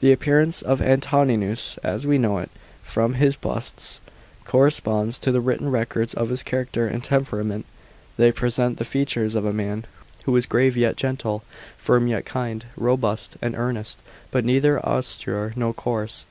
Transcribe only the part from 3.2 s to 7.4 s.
busts, corresponds to the written records of his character and tem